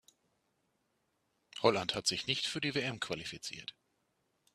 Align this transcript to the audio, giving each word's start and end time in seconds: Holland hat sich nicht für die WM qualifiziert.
Holland 1.59 1.93
hat 1.93 2.07
sich 2.07 2.25
nicht 2.25 2.47
für 2.47 2.59
die 2.59 2.73
WM 2.73 2.99
qualifiziert. 2.99 3.75